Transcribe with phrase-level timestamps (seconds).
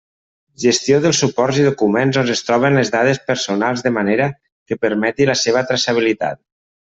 [0.61, 5.29] Gestió dels suports i documents on es troben les dades personals de manera que permeti
[5.33, 6.43] la seva traçabilitat.